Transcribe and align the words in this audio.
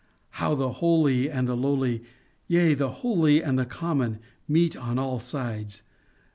how 0.39 0.55
the 0.55 0.71
holy 0.71 1.29
and 1.29 1.47
the 1.47 1.55
lowly, 1.55 2.03
yea 2.47 2.73
the 2.73 2.89
holy 2.89 3.39
and 3.43 3.59
the 3.59 3.67
common 3.67 4.17
meet 4.47 4.75
on 4.75 4.97
all 4.97 5.19
sides! 5.19 5.83